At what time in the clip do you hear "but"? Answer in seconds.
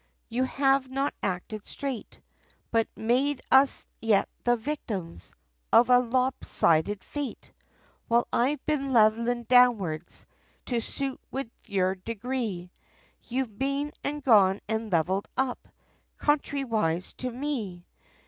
2.71-2.87